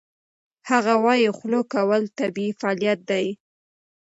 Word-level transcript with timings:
هغه 0.69 0.93
وايي 1.03 1.29
خوله 1.37 1.61
کول 1.73 2.01
طبیعي 2.19 2.51
فعالیت 2.59 2.99
دی. 3.09 3.25